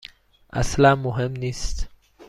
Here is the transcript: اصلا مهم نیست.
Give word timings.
اصلا 0.53 0.95
مهم 0.95 1.31
نیست. 1.31 1.89